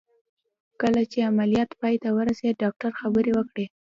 کله 0.81 1.01
چې 1.11 1.19
عمليات 1.31 1.69
پای 1.81 1.95
ته 2.03 2.09
ورسېد 2.17 2.55
ډاکتر 2.63 2.91
خبرې 2.99 3.31
وکړې. 3.35 3.65